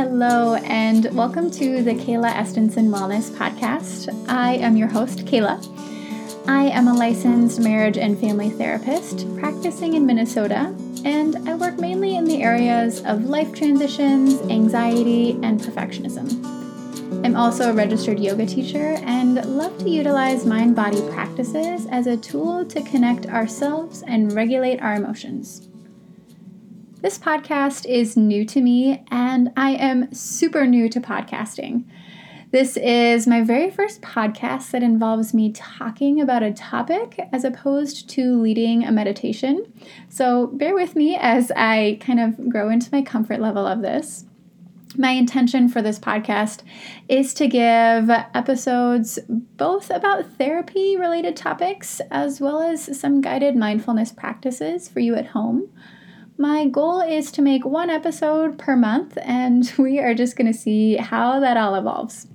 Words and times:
Hello, 0.00 0.54
and 0.54 1.14
welcome 1.14 1.50
to 1.50 1.82
the 1.82 1.92
Kayla 1.92 2.32
Estenson 2.32 2.88
Wellness 2.88 3.30
Podcast. 3.32 4.08
I 4.30 4.54
am 4.54 4.74
your 4.74 4.88
host, 4.88 5.26
Kayla. 5.26 5.60
I 6.48 6.68
am 6.68 6.88
a 6.88 6.94
licensed 6.94 7.60
marriage 7.60 7.98
and 7.98 8.18
family 8.18 8.48
therapist 8.48 9.26
practicing 9.36 9.92
in 9.92 10.06
Minnesota, 10.06 10.74
and 11.04 11.46
I 11.46 11.54
work 11.54 11.78
mainly 11.78 12.16
in 12.16 12.24
the 12.24 12.42
areas 12.42 13.04
of 13.04 13.26
life 13.26 13.52
transitions, 13.52 14.40
anxiety, 14.50 15.32
and 15.42 15.60
perfectionism. 15.60 16.46
I'm 17.22 17.36
also 17.36 17.68
a 17.68 17.74
registered 17.74 18.18
yoga 18.18 18.46
teacher 18.46 18.96
and 19.04 19.34
love 19.54 19.76
to 19.80 19.90
utilize 19.90 20.46
mind 20.46 20.74
body 20.74 21.06
practices 21.10 21.86
as 21.90 22.06
a 22.06 22.16
tool 22.16 22.64
to 22.64 22.80
connect 22.84 23.26
ourselves 23.26 24.02
and 24.06 24.32
regulate 24.32 24.80
our 24.80 24.94
emotions. 24.94 25.69
This 27.02 27.18
podcast 27.18 27.86
is 27.86 28.14
new 28.14 28.44
to 28.44 28.60
me, 28.60 29.06
and 29.10 29.50
I 29.56 29.70
am 29.70 30.12
super 30.12 30.66
new 30.66 30.86
to 30.90 31.00
podcasting. 31.00 31.84
This 32.50 32.76
is 32.76 33.26
my 33.26 33.40
very 33.40 33.70
first 33.70 34.02
podcast 34.02 34.70
that 34.72 34.82
involves 34.82 35.32
me 35.32 35.50
talking 35.50 36.20
about 36.20 36.42
a 36.42 36.52
topic 36.52 37.18
as 37.32 37.42
opposed 37.42 38.10
to 38.10 38.38
leading 38.38 38.84
a 38.84 38.92
meditation. 38.92 39.72
So 40.10 40.48
bear 40.48 40.74
with 40.74 40.94
me 40.94 41.16
as 41.16 41.50
I 41.56 41.96
kind 42.02 42.20
of 42.20 42.50
grow 42.50 42.68
into 42.68 42.90
my 42.92 43.00
comfort 43.00 43.40
level 43.40 43.66
of 43.66 43.80
this. 43.80 44.26
My 44.94 45.12
intention 45.12 45.70
for 45.70 45.80
this 45.80 45.98
podcast 45.98 46.60
is 47.08 47.32
to 47.32 47.46
give 47.46 48.10
episodes 48.10 49.18
both 49.26 49.88
about 49.88 50.26
therapy 50.32 50.98
related 50.98 51.34
topics 51.34 52.02
as 52.10 52.42
well 52.42 52.60
as 52.60 53.00
some 53.00 53.22
guided 53.22 53.56
mindfulness 53.56 54.12
practices 54.12 54.86
for 54.86 55.00
you 55.00 55.14
at 55.14 55.28
home. 55.28 55.70
My 56.40 56.64
goal 56.64 57.02
is 57.02 57.30
to 57.32 57.42
make 57.42 57.66
one 57.66 57.90
episode 57.90 58.56
per 58.56 58.74
month, 58.74 59.18
and 59.20 59.70
we 59.78 59.98
are 59.98 60.14
just 60.14 60.36
going 60.36 60.50
to 60.50 60.58
see 60.58 60.96
how 60.96 61.38
that 61.38 61.58
all 61.58 61.74
evolves. 61.74 62.28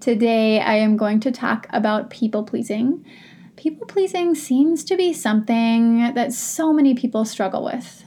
Today, 0.00 0.58
I 0.58 0.74
am 0.74 0.96
going 0.96 1.20
to 1.20 1.30
talk 1.30 1.68
about 1.70 2.10
people 2.10 2.42
pleasing. 2.42 3.06
People 3.54 3.86
pleasing 3.86 4.34
seems 4.34 4.82
to 4.82 4.96
be 4.96 5.12
something 5.12 6.12
that 6.14 6.32
so 6.32 6.72
many 6.72 6.92
people 6.92 7.24
struggle 7.24 7.64
with. 7.64 8.04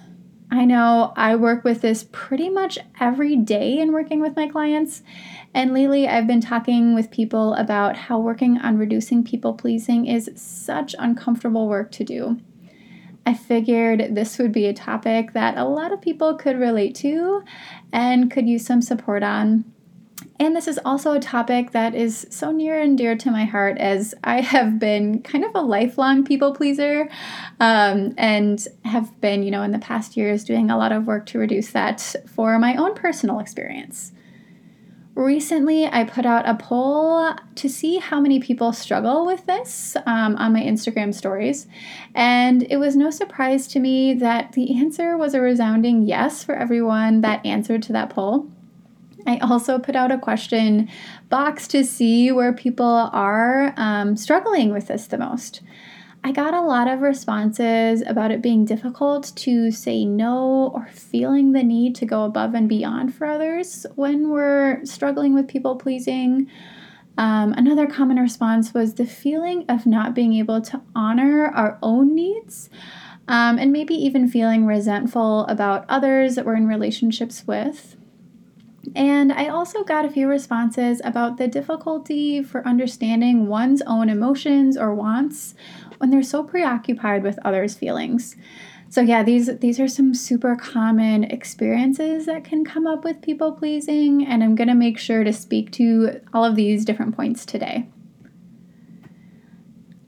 I 0.52 0.66
know 0.66 1.14
I 1.16 1.38
work 1.38 1.64
with 1.64 1.80
this 1.80 2.06
pretty 2.12 2.50
much 2.50 2.80
every 3.00 3.38
day 3.38 3.80
in 3.80 3.94
working 3.94 4.20
with 4.20 4.36
my 4.36 4.50
clients. 4.50 5.04
And 5.54 5.74
lately, 5.74 6.06
I've 6.06 6.28
been 6.28 6.42
talking 6.42 6.94
with 6.94 7.12
people 7.12 7.54
about 7.54 7.96
how 7.96 8.20
working 8.20 8.58
on 8.58 8.78
reducing 8.78 9.24
people 9.24 9.54
pleasing 9.54 10.06
is 10.06 10.30
such 10.36 10.96
uncomfortable 11.00 11.70
work 11.70 11.92
to 11.92 12.04
do. 12.04 12.42
I 13.26 13.34
figured 13.34 14.16
this 14.16 14.38
would 14.40 14.52
be 14.52 14.66
a 14.66 14.74
topic 14.74 15.34
that 15.34 15.58
a 15.58 15.66
lot 15.66 15.92
of 15.92 16.02
people 16.02 16.36
could 16.36 16.58
relate 16.58 16.96
to 16.96 17.44
and 17.92 18.32
could 18.32 18.48
use 18.48 18.66
some 18.66 18.82
support 18.82 19.24
on. 19.24 19.66
And 20.40 20.56
this 20.56 20.68
is 20.68 20.80
also 20.86 21.14
a 21.14 21.20
topic 21.20 21.72
that 21.72 21.94
is 21.94 22.26
so 22.30 22.52
near 22.52 22.80
and 22.80 22.98
dear 22.98 23.16
to 23.18 23.32
my 23.32 23.44
heart 23.44 23.78
as 23.78 24.16
I 24.24 24.42
have 24.42 24.80
been 24.80 25.22
kind 25.22 25.44
of 25.44 25.52
a 25.54 25.62
lifelong 25.62 26.24
people 26.24 26.54
pleaser 26.54 27.10
um, 27.60 28.14
and 28.18 28.66
have 28.86 29.20
been, 29.20 29.44
you 29.44 29.52
know, 29.52 29.64
in 29.64 29.72
the 29.72 29.80
past 29.80 30.16
years 30.16 30.44
doing 30.44 30.72
a 30.72 30.78
lot 30.78 30.92
of 30.92 31.06
work 31.06 31.26
to 31.28 31.40
reduce 31.40 31.72
that 31.72 32.16
for 32.28 32.58
my 32.58 32.76
own 32.76 32.96
personal 32.96 33.40
experience. 33.40 34.14
Recently, 35.20 35.86
I 35.86 36.06
put 36.06 36.26
out 36.26 36.48
a 36.48 36.56
poll 36.56 37.36
to 37.56 37.68
see 37.68 37.98
how 37.98 38.22
many 38.22 38.40
people 38.40 38.72
struggle 38.72 39.26
with 39.26 39.46
this 39.48 39.98
um, 40.06 40.38
on 40.38 40.54
my 40.54 40.62
Instagram 40.62 41.14
stories, 41.14 41.68
and 42.16 42.66
it 42.70 42.78
was 42.78 42.96
no 42.96 43.10
surprise 43.10 43.68
to 43.68 43.82
me 43.82 44.14
that 44.14 44.54
the 44.54 44.80
answer 44.80 45.18
was 45.18 45.34
a 45.34 45.42
resounding 45.42 46.04
yes 46.04 46.42
for 46.42 46.56
everyone 46.56 47.20
that 47.20 47.46
answered 47.46 47.84
to 47.84 47.92
that 47.92 48.12
poll. 48.12 48.50
I 49.28 49.40
also 49.40 49.78
put 49.78 49.98
out 49.98 50.10
a 50.10 50.18
question 50.18 50.88
box 51.28 51.68
to 51.68 51.84
see 51.84 52.32
where 52.32 52.54
people 52.54 52.86
are 52.86 53.74
um, 53.76 54.16
struggling 54.16 54.72
with 54.72 54.88
this 54.88 55.08
the 55.08 55.18
most. 55.18 55.60
I 56.24 56.32
got 56.34 56.54
a 56.54 56.62
lot 56.62 56.88
of 56.88 57.02
responses 57.02 58.04
about 58.06 58.32
it 58.32 58.42
being 58.42 58.66
difficult 58.66 59.32
to 59.38 59.72
say 59.72 60.04
no 60.04 60.72
or 60.74 60.88
feeling 60.88 61.54
the 61.54 61.64
need 61.64 61.96
to 61.96 62.06
go 62.06 62.26
above 62.26 62.54
and 62.54 62.68
beyond 62.68 63.16
for 63.16 63.26
others 63.26 63.86
when 63.96 64.30
we're 64.30 64.84
struggling 64.84 65.34
with 65.34 65.48
people 65.48 65.78
pleasing. 65.78 66.50
Um, 67.18 67.54
another 67.54 67.88
common 67.88 68.18
response 68.18 68.74
was 68.74 68.96
the 68.96 69.06
feeling 69.06 69.66
of 69.70 69.86
not 69.86 70.14
being 70.14 70.34
able 70.34 70.62
to 70.62 70.82
honor 70.94 71.48
our 71.48 71.80
own 71.82 72.16
needs. 72.16 72.70
Um, 73.30 73.60
and 73.60 73.72
maybe 73.72 73.94
even 73.94 74.28
feeling 74.28 74.66
resentful 74.66 75.46
about 75.46 75.86
others 75.88 76.36
that 76.36 76.46
we're 76.46 76.56
in 76.56 76.68
relationships 76.68 77.46
with. 77.46 77.96
And 78.96 79.32
I 79.32 79.48
also 79.48 79.84
got 79.84 80.06
a 80.06 80.10
few 80.10 80.28
responses 80.28 81.00
about 81.04 81.38
the 81.38 81.48
difficulty 81.48 82.42
for 82.42 82.68
understanding 82.68 83.48
one's 83.48 83.84
own 83.84 84.10
emotions 84.10 84.78
or 84.78 84.96
wants 84.96 85.54
when 86.00 86.10
they're 86.10 86.24
so 86.24 86.44
preoccupied 86.44 87.24
with 87.24 87.38
others' 87.46 87.76
feelings. 87.76 88.36
So 88.92 89.02
yeah, 89.02 89.22
these 89.22 89.60
these 89.60 89.80
are 89.80 89.88
some 89.88 90.16
super 90.16 90.56
common 90.56 91.26
experiences 91.26 92.26
that 92.26 92.44
can 92.44 92.66
come 92.66 92.88
up 92.88 93.04
with 93.04 93.22
people 93.22 93.52
pleasing 93.52 94.26
and 94.26 94.44
I'm 94.44 94.56
going 94.56 94.68
to 94.68 94.74
make 94.74 94.98
sure 94.98 95.24
to 95.24 95.32
speak 95.32 95.72
to 95.74 96.20
all 96.34 96.44
of 96.44 96.56
these 96.56 96.86
different 96.86 97.16
points 97.16 97.46
today. 97.46 97.88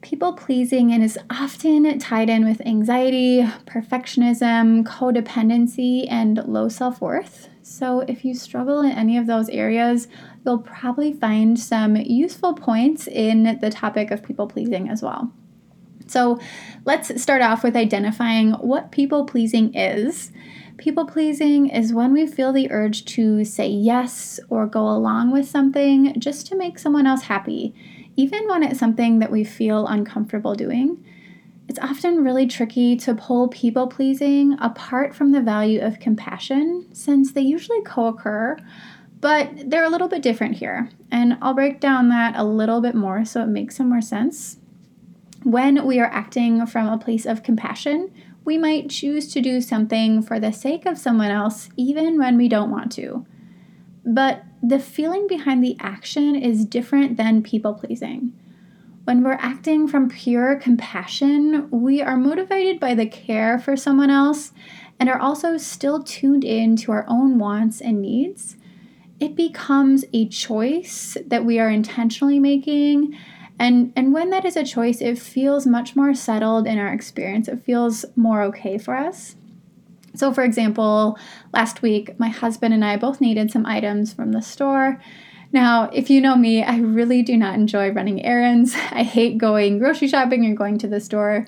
People 0.02 0.34
pleasing 0.34 0.92
and 0.92 1.04
is 1.04 1.20
often 1.30 2.00
tied 2.00 2.28
in 2.28 2.44
with 2.44 2.60
anxiety, 2.66 3.44
perfectionism, 3.68 4.84
codependency, 4.84 6.08
and 6.10 6.44
low 6.48 6.68
self 6.68 7.02
worth. 7.02 7.50
So, 7.62 8.00
if 8.02 8.26
you 8.26 8.34
struggle 8.34 8.82
in 8.82 8.92
any 8.92 9.16
of 9.16 9.28
those 9.28 9.48
areas, 9.50 10.08
you'll 10.44 10.58
probably 10.58 11.14
find 11.14 11.58
some 11.60 11.96
useful 11.96 12.56
points 12.56 13.08
in 13.08 13.60
the 13.62 13.70
topic 13.70 14.10
of 14.10 14.24
people 14.24 14.48
pleasing 14.48 14.90
as 14.90 15.04
well. 15.04 15.32
So 16.12 16.40
let's 16.84 17.22
start 17.22 17.42
off 17.42 17.64
with 17.64 17.76
identifying 17.76 18.52
what 18.52 18.92
people 18.92 19.26
pleasing 19.26 19.74
is. 19.74 20.32
People 20.78 21.06
pleasing 21.06 21.70
is 21.70 21.94
when 21.94 22.12
we 22.12 22.28
feel 22.28 22.52
the 22.52 22.70
urge 22.70 23.06
to 23.06 23.46
say 23.46 23.70
yes 23.70 24.40
or 24.50 24.66
go 24.68 24.82
along 24.88 25.32
with 25.32 25.48
something 25.48 26.20
just 26.20 26.48
to 26.48 26.58
make 26.58 26.80
someone 26.80 27.08
else 27.08 27.24
happy, 27.24 27.74
even 28.18 28.48
when 28.48 28.62
it's 28.62 28.80
something 28.80 29.20
that 29.20 29.32
we 29.32 29.44
feel 29.44 29.88
uncomfortable 29.88 30.54
doing. 30.54 31.04
It's 31.70 31.80
often 31.80 32.26
really 32.26 32.48
tricky 32.48 32.98
to 32.98 33.16
pull 33.16 33.48
people 33.48 33.88
pleasing 33.88 34.58
apart 34.60 35.16
from 35.16 35.32
the 35.32 35.42
value 35.42 35.80
of 35.80 36.00
compassion 36.00 36.88
since 36.92 37.32
they 37.32 37.42
usually 37.42 37.82
co 37.84 38.08
occur, 38.08 38.58
but 39.22 39.70
they're 39.70 39.86
a 39.86 39.90
little 39.90 40.10
bit 40.10 40.22
different 40.22 40.58
here. 40.58 40.90
And 41.10 41.38
I'll 41.42 41.54
break 41.54 41.80
down 41.80 42.10
that 42.10 42.36
a 42.36 42.44
little 42.44 42.82
bit 42.82 42.96
more 42.96 43.24
so 43.24 43.44
it 43.44 43.48
makes 43.48 43.78
some 43.78 43.88
more 43.88 44.02
sense. 44.02 44.58
When 45.44 45.86
we 45.88 46.00
are 46.00 46.12
acting 46.12 46.66
from 46.68 46.88
a 46.88 47.00
place 47.00 47.26
of 47.26 47.42
compassion, 47.42 48.14
we 48.46 48.58
might 48.58 48.90
choose 48.90 49.32
to 49.34 49.42
do 49.42 49.60
something 49.62 50.22
for 50.22 50.40
the 50.40 50.52
sake 50.52 50.86
of 50.86 50.98
someone 50.98 51.32
else, 51.32 51.70
even 51.76 52.20
when 52.20 52.38
we 52.38 52.48
don't 52.48 52.72
want 52.72 52.92
to. 52.94 53.26
But 54.06 54.44
the 54.62 54.80
feeling 54.80 55.28
behind 55.28 55.64
the 55.64 55.78
action 55.80 56.36
is 56.36 56.66
different 56.66 57.18
than 57.18 57.42
people 57.42 57.74
pleasing. 57.74 58.34
When 59.04 59.24
we're 59.24 59.34
acting 59.34 59.88
from 59.88 60.10
pure 60.10 60.56
compassion, 60.58 61.68
we 61.72 62.02
are 62.02 62.18
motivated 62.18 62.80
by 62.80 62.94
the 62.94 63.08
care 63.08 63.58
for 63.58 63.76
someone 63.76 64.12
else 64.12 64.54
and 65.00 65.10
are 65.10 65.20
also 65.20 65.58
still 65.58 66.04
tuned 66.04 66.44
in 66.44 66.76
to 66.78 66.92
our 66.92 67.06
own 67.08 67.40
wants 67.40 67.82
and 67.82 68.00
needs. 68.00 68.58
It 69.20 69.36
becomes 69.36 70.06
a 70.14 70.28
choice 70.28 71.18
that 71.26 71.46
we 71.46 71.60
are 71.60 71.70
intentionally 71.70 72.40
making 72.40 73.18
and 73.62 73.94
and 73.96 74.12
when 74.12 74.32
that 74.32 74.44
is 74.44 74.58
a 74.58 74.64
choice, 74.64 75.02
it 75.02 75.20
feels 75.20 75.68
much 75.68 75.96
more 75.96 76.16
settled 76.16 76.66
in 76.66 76.80
our 76.80 76.92
experience. 76.92 77.48
It 77.48 77.64
feels 77.64 78.06
more 78.16 78.42
okay 78.46 78.80
for 78.80 78.96
us. 78.96 79.36
So 80.16 80.34
for 80.34 80.44
example, 80.44 81.18
last 81.54 81.84
week 81.84 82.20
my 82.20 82.30
husband 82.30 82.74
and 82.74 82.84
I 82.84 82.98
both 82.98 83.22
needed 83.22 83.52
some 83.52 83.68
items 83.68 84.14
from 84.14 84.32
the 84.32 84.42
store. 84.42 85.00
Now, 85.54 85.92
if 85.94 86.10
you 86.10 86.22
know 86.22 86.36
me, 86.36 86.64
I 86.64 86.78
really 86.78 87.22
do 87.22 87.38
not 87.38 87.54
enjoy 87.54 87.92
running 87.92 88.26
errands. 88.26 88.74
I 88.92 89.04
hate 89.04 89.38
going 89.38 89.78
grocery 89.78 90.08
shopping 90.08 90.44
or 90.46 90.56
going 90.56 90.80
to 90.80 90.88
the 90.88 91.00
store. 91.00 91.46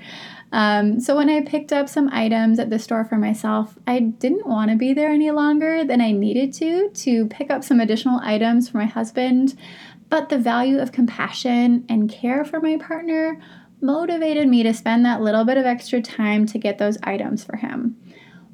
Um, 0.51 0.99
so 0.99 1.15
when 1.15 1.31
I 1.31 1.41
picked 1.41 1.73
up 1.73 1.89
some 1.89 2.09
items 2.13 2.59
at 2.59 2.69
the 2.69 2.77
store 2.77 3.05
for 3.05 3.17
myself, 3.17 3.75
I 3.87 3.99
didn't 3.99 4.45
want 4.45 4.69
to 4.69 4.77
be 4.77 4.93
there 4.93 5.09
any 5.09 5.31
longer 5.31 5.83
than 5.83 5.99
I 5.99 6.11
needed 6.11 6.53
to 6.53 6.89
to 6.89 7.25
pick 7.25 7.49
up 7.49 7.63
some 7.63 7.79
additional 7.79 8.19
items 8.21 8.69
for 8.69 8.77
my 8.77 8.85
husband. 8.85 9.57
But 10.13 10.29
the 10.29 10.37
value 10.37 10.77
of 10.77 10.91
compassion 10.91 11.85
and 11.89 12.07
care 12.07 12.45
for 12.45 12.61
my 12.61 12.77
partner 12.77 13.41
motivated 13.81 14.47
me 14.47 14.61
to 14.61 14.71
spend 14.71 15.03
that 15.03 15.23
little 15.23 15.43
bit 15.43 15.57
of 15.57 15.65
extra 15.65 16.03
time 16.03 16.45
to 16.45 16.59
get 16.59 16.77
those 16.77 16.99
items 17.01 17.43
for 17.43 17.55
him. 17.55 17.97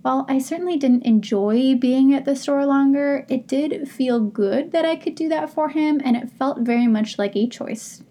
While 0.01 0.25
I 0.29 0.39
certainly 0.39 0.77
didn't 0.77 1.03
enjoy 1.03 1.75
being 1.75 2.13
at 2.13 2.23
the 2.23 2.37
store 2.37 2.65
longer, 2.65 3.25
it 3.27 3.45
did 3.45 3.89
feel 3.91 4.21
good 4.21 4.71
that 4.71 4.85
I 4.85 4.95
could 4.95 5.15
do 5.15 5.27
that 5.27 5.49
for 5.49 5.67
him, 5.67 5.99
and 6.01 6.15
it 6.15 6.31
felt 6.31 6.59
very 6.59 6.87
much 6.87 7.19
like 7.19 7.35
a 7.35 7.45
choice. 7.45 8.03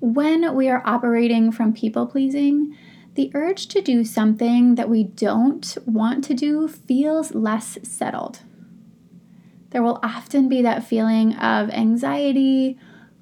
When 0.00 0.56
we 0.56 0.68
are 0.68 0.82
operating 0.84 1.52
from 1.52 1.72
people 1.72 2.08
pleasing, 2.08 2.76
the 3.14 3.30
urge 3.32 3.68
to 3.68 3.80
do 3.80 4.04
something 4.04 4.74
that 4.74 4.90
we 4.90 5.04
don't 5.04 5.78
want 5.86 6.24
to 6.24 6.34
do 6.34 6.66
feels 6.66 7.32
less 7.32 7.78
settled. 7.84 8.40
There 9.76 9.82
will 9.82 10.00
often 10.02 10.48
be 10.48 10.62
that 10.62 10.84
feeling 10.84 11.34
of 11.34 11.68
anxiety 11.68 12.78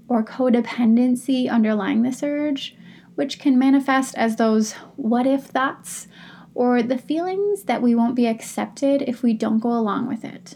or 0.06 0.22
codependency 0.22 1.50
underlying 1.50 2.02
this 2.02 2.22
urge, 2.22 2.76
which 3.16 3.40
can 3.40 3.58
manifest 3.58 4.14
as 4.14 4.36
those 4.36 4.74
what 4.94 5.26
if 5.26 5.46
thoughts 5.46 6.06
or 6.54 6.80
the 6.80 6.96
feelings 6.96 7.64
that 7.64 7.82
we 7.82 7.96
won't 7.96 8.14
be 8.14 8.28
accepted 8.28 9.02
if 9.02 9.20
we 9.20 9.34
don't 9.34 9.58
go 9.58 9.72
along 9.72 10.06
with 10.06 10.24
it. 10.24 10.54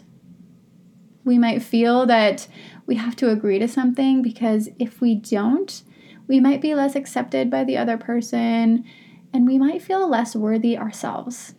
We 1.25 1.37
might 1.37 1.61
feel 1.61 2.05
that 2.05 2.47
we 2.85 2.95
have 2.95 3.17
to 3.17 3.29
agree 3.29 3.59
to 3.59 3.67
something 3.67 4.21
because 4.21 4.69
if 4.79 5.01
we 5.01 5.15
don't, 5.15 5.83
we 6.29 6.39
might 6.39 6.61
be 6.61 6.75
less 6.75 6.95
accepted 6.95 7.49
by 7.51 7.65
the 7.65 7.75
other 7.75 7.97
person 7.97 8.85
and 9.33 9.45
we 9.45 9.57
might 9.57 9.81
feel 9.81 10.07
less 10.07 10.33
worthy 10.33 10.77
ourselves. 10.77 11.55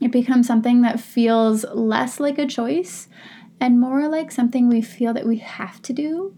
It 0.00 0.10
becomes 0.10 0.46
something 0.46 0.82
that 0.82 1.00
feels 1.00 1.64
less 1.72 2.20
like 2.20 2.38
a 2.38 2.46
choice 2.46 3.08
and 3.60 3.80
more 3.80 4.08
like 4.08 4.30
something 4.30 4.68
we 4.68 4.82
feel 4.82 5.14
that 5.14 5.26
we 5.26 5.38
have 5.38 5.80
to 5.82 5.92
do. 5.92 6.34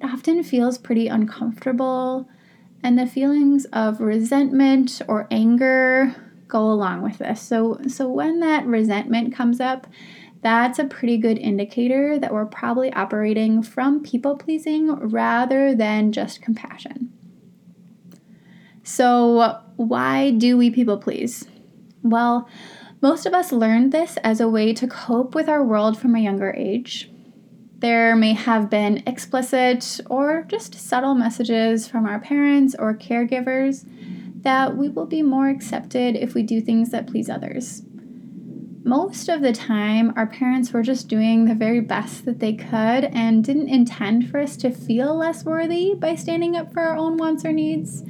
It 0.00 0.06
often 0.06 0.42
feels 0.42 0.78
pretty 0.78 1.08
uncomfortable, 1.08 2.28
and 2.82 2.98
the 2.98 3.06
feelings 3.06 3.64
of 3.66 4.00
resentment 4.00 5.00
or 5.08 5.26
anger 5.30 6.14
go 6.48 6.70
along 6.70 7.02
with 7.02 7.18
this. 7.18 7.40
So, 7.40 7.80
so 7.88 8.08
when 8.08 8.40
that 8.40 8.66
resentment 8.66 9.34
comes 9.34 9.60
up, 9.60 9.86
that's 10.42 10.78
a 10.78 10.84
pretty 10.84 11.18
good 11.18 11.38
indicator 11.38 12.18
that 12.18 12.32
we're 12.32 12.46
probably 12.46 12.92
operating 12.92 13.62
from 13.62 14.02
people 14.02 14.36
pleasing 14.36 14.92
rather 14.94 15.74
than 15.74 16.12
just 16.12 16.42
compassion. 16.42 17.12
So, 18.84 19.60
why 19.74 20.30
do 20.30 20.56
we 20.56 20.70
people 20.70 20.98
please? 20.98 21.44
Well, 22.02 22.48
most 23.00 23.26
of 23.26 23.34
us 23.34 23.52
learned 23.52 23.92
this 23.92 24.16
as 24.18 24.40
a 24.40 24.48
way 24.48 24.72
to 24.74 24.86
cope 24.86 25.34
with 25.34 25.48
our 25.48 25.62
world 25.62 25.98
from 25.98 26.14
a 26.14 26.20
younger 26.20 26.54
age. 26.56 27.10
There 27.78 28.16
may 28.16 28.32
have 28.32 28.70
been 28.70 29.02
explicit 29.06 30.00
or 30.08 30.44
just 30.48 30.74
subtle 30.74 31.14
messages 31.14 31.86
from 31.86 32.06
our 32.06 32.18
parents 32.18 32.74
or 32.78 32.96
caregivers 32.96 33.84
that 34.42 34.76
we 34.76 34.88
will 34.88 35.06
be 35.06 35.22
more 35.22 35.48
accepted 35.48 36.16
if 36.16 36.32
we 36.32 36.42
do 36.42 36.60
things 36.60 36.90
that 36.90 37.06
please 37.06 37.28
others. 37.28 37.82
Most 38.82 39.28
of 39.28 39.42
the 39.42 39.52
time, 39.52 40.12
our 40.16 40.28
parents 40.28 40.72
were 40.72 40.82
just 40.82 41.08
doing 41.08 41.44
the 41.44 41.56
very 41.56 41.80
best 41.80 42.24
that 42.24 42.38
they 42.38 42.52
could 42.52 42.70
and 42.70 43.42
didn't 43.42 43.68
intend 43.68 44.30
for 44.30 44.38
us 44.38 44.56
to 44.58 44.70
feel 44.70 45.16
less 45.16 45.44
worthy 45.44 45.94
by 45.94 46.14
standing 46.14 46.56
up 46.56 46.72
for 46.72 46.80
our 46.80 46.96
own 46.96 47.16
wants 47.16 47.44
or 47.44 47.52
needs. 47.52 48.04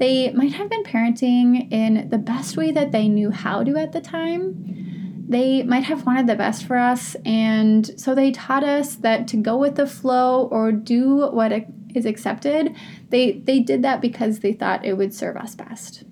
They 0.00 0.32
might 0.32 0.54
have 0.54 0.70
been 0.70 0.82
parenting 0.82 1.70
in 1.70 2.08
the 2.08 2.16
best 2.16 2.56
way 2.56 2.72
that 2.72 2.90
they 2.90 3.06
knew 3.06 3.30
how 3.30 3.62
to 3.62 3.76
at 3.76 3.92
the 3.92 4.00
time. 4.00 5.26
They 5.28 5.62
might 5.62 5.84
have 5.84 6.06
wanted 6.06 6.26
the 6.26 6.36
best 6.36 6.64
for 6.64 6.78
us, 6.78 7.16
and 7.26 8.00
so 8.00 8.14
they 8.14 8.32
taught 8.32 8.64
us 8.64 8.96
that 8.96 9.28
to 9.28 9.36
go 9.36 9.58
with 9.58 9.76
the 9.76 9.86
flow 9.86 10.48
or 10.50 10.72
do 10.72 11.28
what 11.30 11.52
is 11.94 12.06
accepted, 12.06 12.74
they, 13.10 13.32
they 13.32 13.60
did 13.60 13.82
that 13.82 14.00
because 14.00 14.40
they 14.40 14.54
thought 14.54 14.86
it 14.86 14.94
would 14.94 15.12
serve 15.12 15.36
us 15.36 15.54
best. 15.54 16.04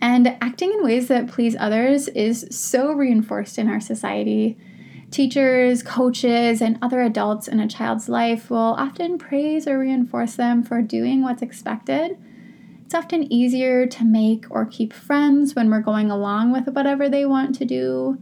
And 0.00 0.36
acting 0.40 0.72
in 0.72 0.82
ways 0.82 1.06
that 1.06 1.28
please 1.28 1.54
others 1.58 2.08
is 2.08 2.48
so 2.50 2.92
reinforced 2.92 3.56
in 3.56 3.68
our 3.68 3.80
society. 3.80 4.58
Teachers, 5.10 5.82
coaches, 5.82 6.60
and 6.60 6.78
other 6.82 7.00
adults 7.00 7.48
in 7.48 7.60
a 7.60 7.68
child's 7.68 8.08
life 8.08 8.50
will 8.50 8.58
often 8.58 9.18
praise 9.18 9.66
or 9.66 9.78
reinforce 9.78 10.34
them 10.34 10.62
for 10.62 10.82
doing 10.82 11.22
what's 11.22 11.42
expected. 11.42 12.18
It's 12.84 12.94
often 12.94 13.32
easier 13.32 13.86
to 13.86 14.04
make 14.04 14.46
or 14.50 14.64
keep 14.64 14.92
friends 14.92 15.54
when 15.54 15.70
we're 15.70 15.80
going 15.80 16.10
along 16.10 16.52
with 16.52 16.68
whatever 16.68 17.08
they 17.08 17.24
want 17.24 17.54
to 17.56 17.64
do. 17.64 18.18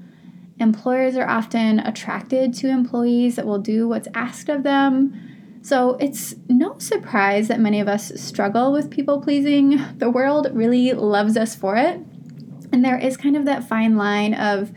Employers 0.59 1.17
are 1.17 1.29
often 1.29 1.81
attracted 1.81 2.55
to 2.55 2.69
employees 2.69 3.37
that 3.37 3.47
will 3.47 3.59
do 3.59 3.89
what's 3.89 4.09
asked 4.15 4.49
of 4.49 4.63
them. 4.63 5.61
So 5.63 5.97
it's 6.01 6.37
no 6.49 6.79
surprise 6.79 7.49
that 7.49 7.61
many 7.61 7.81
of 7.81 7.89
us 7.89 8.13
struggle 8.21 8.73
with 8.73 8.91
people 8.91 9.21
pleasing. 9.21 9.83
The 9.97 10.11
world 10.11 10.49
really 10.53 10.93
loves 10.93 11.37
us 11.37 11.55
for 11.55 11.77
it. 11.77 12.01
And 12.73 12.85
there 12.85 12.99
is 12.99 13.17
kind 13.17 13.37
of 13.37 13.47
that 13.47 13.69
fine 13.69 13.97
line 13.97 14.35
of 14.35 14.73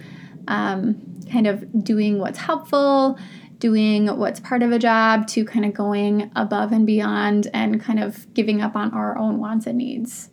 um, 0.48 1.06
kind 1.27 1.47
of 1.47 1.83
doing 1.83 2.19
what's 2.19 2.39
helpful, 2.39 3.18
doing 3.59 4.07
what's 4.18 4.39
part 4.39 4.63
of 4.63 4.71
a 4.71 4.79
job, 4.79 5.27
to 5.27 5.45
kind 5.45 5.65
of 5.65 5.74
going 5.74 6.31
above 6.35 6.71
and 6.71 6.85
beyond 6.85 7.47
and 7.53 7.81
kind 7.81 8.00
of 8.00 8.31
giving 8.33 8.62
up 8.62 8.75
on 8.75 8.94
our 8.94 9.18
own 9.18 9.39
wants 9.39 9.65
and 9.65 9.77
needs. 9.77 10.29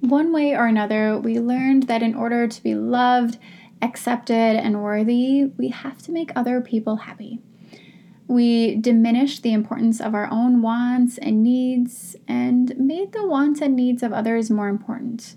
One 0.00 0.32
way 0.32 0.54
or 0.54 0.66
another, 0.66 1.18
we 1.18 1.38
learned 1.38 1.84
that 1.84 2.02
in 2.02 2.14
order 2.14 2.46
to 2.46 2.62
be 2.62 2.74
loved, 2.74 3.38
accepted, 3.80 4.34
and 4.34 4.82
worthy, 4.82 5.44
we 5.56 5.68
have 5.68 6.02
to 6.02 6.12
make 6.12 6.30
other 6.36 6.60
people 6.60 6.96
happy. 6.96 7.40
We 8.26 8.76
diminished 8.76 9.42
the 9.42 9.52
importance 9.52 10.00
of 10.00 10.14
our 10.14 10.28
own 10.30 10.62
wants 10.62 11.18
and 11.18 11.42
needs 11.42 12.16
and 12.26 12.74
made 12.78 13.12
the 13.12 13.26
wants 13.26 13.60
and 13.60 13.76
needs 13.76 14.02
of 14.02 14.12
others 14.12 14.50
more 14.50 14.68
important 14.68 15.36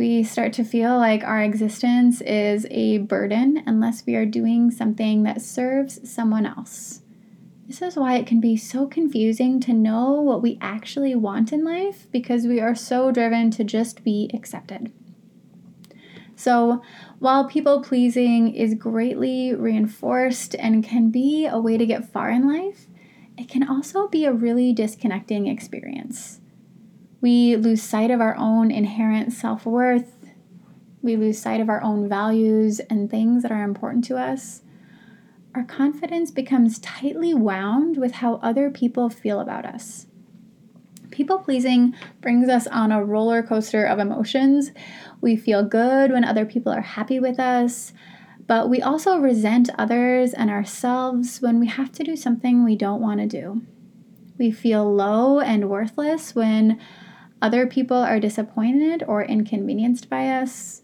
we 0.00 0.22
start 0.22 0.54
to 0.54 0.64
feel 0.64 0.96
like 0.96 1.22
our 1.22 1.42
existence 1.42 2.22
is 2.22 2.66
a 2.70 2.96
burden 2.96 3.62
unless 3.66 4.06
we 4.06 4.14
are 4.14 4.24
doing 4.24 4.70
something 4.70 5.24
that 5.24 5.42
serves 5.42 6.10
someone 6.10 6.46
else. 6.46 7.02
This 7.68 7.82
is 7.82 7.96
why 7.96 8.16
it 8.16 8.26
can 8.26 8.40
be 8.40 8.56
so 8.56 8.86
confusing 8.86 9.60
to 9.60 9.74
know 9.74 10.12
what 10.12 10.40
we 10.40 10.56
actually 10.62 11.14
want 11.14 11.52
in 11.52 11.62
life 11.62 12.06
because 12.10 12.46
we 12.46 12.60
are 12.60 12.74
so 12.74 13.12
driven 13.12 13.50
to 13.50 13.62
just 13.62 14.02
be 14.02 14.30
accepted. 14.32 14.90
So, 16.34 16.80
while 17.18 17.46
people 17.46 17.82
pleasing 17.82 18.54
is 18.54 18.72
greatly 18.72 19.54
reinforced 19.54 20.54
and 20.54 20.82
can 20.82 21.10
be 21.10 21.44
a 21.44 21.58
way 21.58 21.76
to 21.76 21.84
get 21.84 22.10
far 22.10 22.30
in 22.30 22.48
life, 22.48 22.86
it 23.36 23.50
can 23.50 23.68
also 23.68 24.08
be 24.08 24.24
a 24.24 24.32
really 24.32 24.72
disconnecting 24.72 25.46
experience. 25.46 26.39
We 27.20 27.56
lose 27.56 27.82
sight 27.82 28.10
of 28.10 28.20
our 28.20 28.34
own 28.36 28.70
inherent 28.70 29.32
self 29.32 29.66
worth. 29.66 30.14
We 31.02 31.16
lose 31.16 31.38
sight 31.38 31.60
of 31.60 31.68
our 31.68 31.82
own 31.82 32.08
values 32.08 32.80
and 32.90 33.10
things 33.10 33.42
that 33.42 33.52
are 33.52 33.62
important 33.62 34.04
to 34.04 34.16
us. 34.16 34.62
Our 35.54 35.64
confidence 35.64 36.30
becomes 36.30 36.78
tightly 36.78 37.34
wound 37.34 37.96
with 37.96 38.12
how 38.12 38.36
other 38.36 38.70
people 38.70 39.10
feel 39.10 39.40
about 39.40 39.66
us. 39.66 40.06
People 41.10 41.38
pleasing 41.38 41.94
brings 42.20 42.48
us 42.48 42.66
on 42.68 42.92
a 42.92 43.04
roller 43.04 43.42
coaster 43.42 43.84
of 43.84 43.98
emotions. 43.98 44.70
We 45.20 45.36
feel 45.36 45.64
good 45.64 46.12
when 46.12 46.24
other 46.24 46.46
people 46.46 46.72
are 46.72 46.80
happy 46.80 47.18
with 47.18 47.40
us, 47.40 47.92
but 48.46 48.70
we 48.70 48.80
also 48.80 49.18
resent 49.18 49.70
others 49.76 50.32
and 50.32 50.50
ourselves 50.50 51.42
when 51.42 51.58
we 51.58 51.66
have 51.66 51.90
to 51.92 52.04
do 52.04 52.16
something 52.16 52.64
we 52.64 52.76
don't 52.76 53.02
want 53.02 53.20
to 53.20 53.26
do. 53.26 53.62
We 54.38 54.50
feel 54.50 54.94
low 54.94 55.40
and 55.40 55.68
worthless 55.68 56.34
when 56.34 56.80
other 57.42 57.66
people 57.66 57.96
are 57.96 58.20
disappointed 58.20 59.02
or 59.06 59.22
inconvenienced 59.22 60.10
by 60.10 60.28
us, 60.28 60.82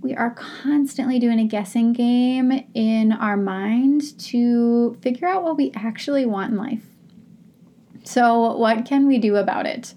we 0.00 0.14
are 0.14 0.30
constantly 0.30 1.18
doing 1.18 1.38
a 1.38 1.44
guessing 1.44 1.92
game 1.92 2.64
in 2.74 3.12
our 3.12 3.36
mind 3.36 4.18
to 4.18 4.96
figure 5.02 5.28
out 5.28 5.42
what 5.42 5.56
we 5.58 5.72
actually 5.74 6.24
want 6.24 6.52
in 6.52 6.58
life. 6.58 6.84
So, 8.02 8.56
what 8.56 8.86
can 8.86 9.06
we 9.06 9.18
do 9.18 9.36
about 9.36 9.66
it? 9.66 9.94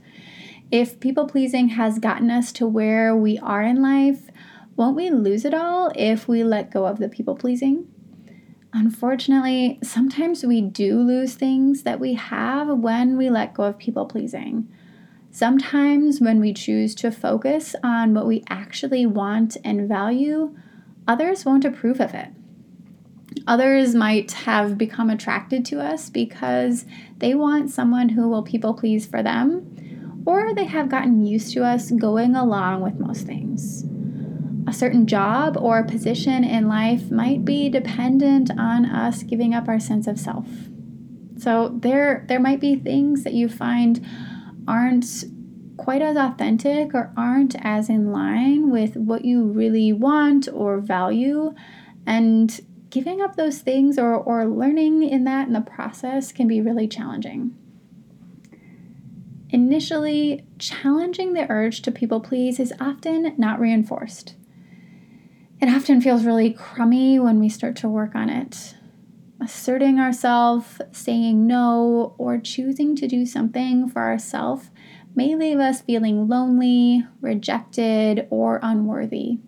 If 0.72 1.00
people 1.00 1.28
pleasing 1.28 1.70
has 1.70 2.00
gotten 2.00 2.30
us 2.30 2.52
to 2.54 2.68
where 2.68 3.16
we 3.16 3.40
are 3.40 3.64
in 3.64 3.82
life, 3.82 4.30
won't 4.76 4.98
we 4.98 5.10
lose 5.10 5.46
it 5.46 5.54
all 5.54 5.92
if 5.96 6.28
we 6.28 6.44
let 6.44 6.72
go 6.72 6.86
of 6.86 7.00
the 7.00 7.08
people 7.08 7.36
pleasing? 7.36 7.88
Unfortunately, 8.74 9.80
sometimes 9.84 10.44
we 10.44 10.60
do 10.60 11.00
lose 11.00 11.36
things 11.36 11.84
that 11.84 12.00
we 12.00 12.16
have 12.16 12.68
when 12.68 13.18
we 13.18 13.30
let 13.30 13.54
go 13.54 13.64
of 13.64 13.78
people 13.78 14.08
pleasing. 14.08 14.68
Sometimes, 15.34 16.22
when 16.22 16.40
we 16.40 16.54
choose 16.54 16.94
to 16.94 17.10
focus 17.10 17.76
on 17.84 18.14
what 18.14 18.28
we 18.28 18.44
actually 18.50 19.08
want 19.08 19.58
and 19.66 19.90
value, 19.90 20.56
others 21.08 21.44
won't 21.44 21.66
approve 21.66 22.00
of 22.00 22.14
it. 22.14 22.28
Others 23.48 23.96
might 23.96 24.32
have 24.32 24.78
become 24.78 25.10
attracted 25.10 25.66
to 25.66 25.82
us 25.82 26.12
because 26.12 26.86
they 27.18 27.34
want 27.34 27.72
someone 27.72 28.10
who 28.10 28.30
will 28.30 28.44
people 28.44 28.76
please 28.76 29.08
for 29.08 29.24
them, 29.24 30.22
or 30.24 30.54
they 30.54 30.66
have 30.66 30.88
gotten 30.88 31.26
used 31.26 31.52
to 31.54 31.66
us 31.66 31.90
going 31.90 32.36
along 32.36 32.82
with 32.82 33.00
most 33.00 33.26
things. 33.26 33.86
A 34.68 34.72
certain 34.72 35.08
job 35.08 35.58
or 35.58 35.84
position 35.84 36.44
in 36.44 36.68
life 36.68 37.10
might 37.10 37.44
be 37.44 37.70
dependent 37.70 38.52
on 38.52 38.86
us 38.86 39.24
giving 39.24 39.56
up 39.56 39.68
our 39.68 39.80
sense 39.80 40.06
of 40.06 40.20
self. 40.20 40.48
So 41.40 41.70
there 41.82 42.24
there 42.28 42.40
might 42.40 42.60
be 42.60 42.76
things 42.76 43.24
that 43.24 43.34
you 43.34 43.50
find 43.50 44.06
aren't 44.68 45.26
quite 45.78 46.02
as 46.02 46.16
authentic 46.16 46.94
or 46.94 47.12
aren't 47.18 47.56
as 47.60 47.90
in 47.90 48.12
line 48.12 48.70
with 48.70 48.96
what 48.96 49.26
you 49.26 49.46
really 49.46 49.92
want 49.92 50.48
or 50.54 50.80
value. 50.80 51.54
And 52.06 52.60
giving 52.90 53.22
up 53.22 53.36
those 53.36 53.60
things 53.60 53.98
or, 53.98 54.14
or 54.14 54.46
learning 54.46 55.04
in 55.04 55.24
that 55.24 55.48
in 55.48 55.54
the 55.54 55.62
process 55.62 56.32
can 56.32 56.48
be 56.48 56.62
really 56.62 56.88
challenging. 56.88 57.56
Initially, 59.50 60.46
challenging 60.58 61.34
the 61.34 61.50
urge 61.50 61.82
to 61.84 61.92
people 61.92 62.20
please 62.20 62.60
is 62.60 62.74
often 62.80 63.34
not 63.38 63.60
reinforced. 63.60 64.36
It 65.62 65.70
often 65.70 66.02
feels 66.02 66.26
really 66.26 66.52
crummy 66.52 67.20
when 67.20 67.40
we 67.40 67.50
start 67.50 67.76
to 67.78 67.88
work 67.88 68.16
on 68.16 68.30
it. 68.30 68.76
Asserting 69.44 70.00
ourselves, 70.00 70.80
saying 70.94 71.46
no, 71.46 72.16
or 72.18 72.38
choosing 72.38 72.96
to 72.96 73.10
do 73.10 73.26
something 73.26 73.90
for 73.90 74.02
ourselves 74.02 74.72
may 75.16 75.36
leave 75.36 75.60
us 75.60 75.82
feeling 75.82 76.30
lonely, 76.30 77.06
rejected, 77.20 78.26
or 78.30 78.62
unworthy. 78.64 79.40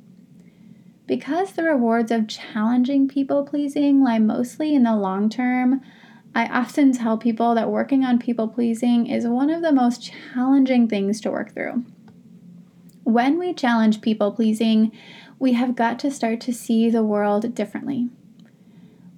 Because 1.08 1.54
the 1.54 1.64
rewards 1.64 2.12
of 2.12 2.28
challenging 2.28 3.08
people 3.08 3.46
pleasing 3.46 4.04
lie 4.04 4.20
mostly 4.20 4.76
in 4.76 4.84
the 4.84 4.98
long 4.98 5.30
term, 5.30 5.80
I 6.36 6.48
often 6.48 6.92
tell 6.92 7.18
people 7.18 7.56
that 7.56 7.72
working 7.72 8.04
on 8.04 8.20
people 8.20 8.50
pleasing 8.50 9.08
is 9.08 9.26
one 9.26 9.50
of 9.50 9.62
the 9.62 9.72
most 9.72 10.12
challenging 10.34 10.90
things 10.90 11.22
to 11.22 11.32
work 11.32 11.54
through. 11.54 11.86
When 13.06 13.40
we 13.40 13.54
challenge 13.54 14.02
people 14.02 14.34
pleasing, 14.34 14.92
we 15.40 15.54
have 15.54 15.74
got 15.74 16.00
to 16.00 16.12
start 16.12 16.42
to 16.42 16.54
see 16.54 16.90
the 16.90 17.04
world 17.04 17.56
differently. 17.56 18.10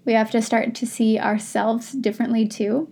We 0.08 0.14
have 0.14 0.32
to 0.32 0.42
start 0.42 0.74
to 0.76 0.88
see 0.88 1.20
ourselves 1.20 1.92
differently 1.92 2.48
too. 2.48 2.90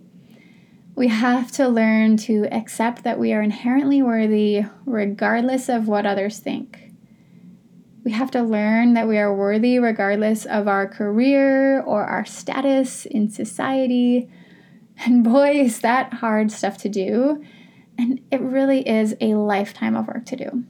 We 0.94 1.08
have 1.08 1.50
to 1.52 1.66
learn 1.66 2.18
to 2.18 2.46
accept 2.52 3.04
that 3.04 3.18
we 3.18 3.32
are 3.32 3.40
inherently 3.40 4.02
worthy 4.02 4.66
regardless 4.84 5.70
of 5.70 5.88
what 5.88 6.04
others 6.04 6.40
think. 6.40 6.92
We 8.04 8.12
have 8.12 8.30
to 8.32 8.42
learn 8.42 8.92
that 8.94 9.08
we 9.08 9.16
are 9.16 9.34
worthy 9.34 9.78
regardless 9.78 10.44
of 10.44 10.68
our 10.68 10.86
career 10.86 11.80
or 11.80 12.04
our 12.04 12.26
status 12.26 13.06
in 13.06 13.30
society. 13.30 14.30
And 15.04 15.22
boy, 15.24 15.60
is 15.60 15.80
that 15.80 16.14
hard 16.14 16.50
stuff 16.50 16.78
to 16.78 16.88
do. 16.88 17.44
And 17.98 18.20
it 18.30 18.40
really 18.40 18.86
is 18.86 19.14
a 19.20 19.34
lifetime 19.34 19.94
of 19.94 20.06
work 20.06 20.24
to 20.26 20.36
do. 20.36 20.64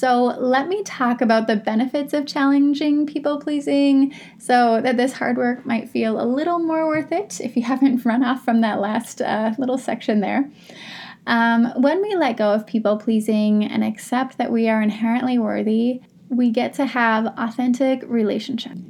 So, 0.00 0.34
let 0.38 0.66
me 0.68 0.82
talk 0.82 1.20
about 1.20 1.46
the 1.46 1.56
benefits 1.56 2.14
of 2.14 2.24
challenging 2.26 3.04
people 3.04 3.38
pleasing 3.38 4.14
so 4.38 4.80
that 4.80 4.96
this 4.96 5.12
hard 5.12 5.36
work 5.36 5.66
might 5.66 5.90
feel 5.90 6.18
a 6.18 6.24
little 6.24 6.58
more 6.58 6.86
worth 6.86 7.12
it 7.12 7.38
if 7.38 7.54
you 7.54 7.62
haven't 7.64 8.02
run 8.06 8.24
off 8.24 8.42
from 8.42 8.62
that 8.62 8.80
last 8.80 9.20
uh, 9.20 9.52
little 9.58 9.76
section 9.76 10.20
there. 10.20 10.50
Um, 11.26 11.66
when 11.82 12.00
we 12.00 12.14
let 12.14 12.38
go 12.38 12.50
of 12.50 12.66
people 12.66 12.96
pleasing 12.96 13.62
and 13.62 13.84
accept 13.84 14.38
that 14.38 14.50
we 14.50 14.70
are 14.70 14.80
inherently 14.80 15.38
worthy, 15.38 16.00
we 16.30 16.48
get 16.48 16.72
to 16.76 16.86
have 16.86 17.26
authentic 17.36 18.02
relationships. 18.06 18.80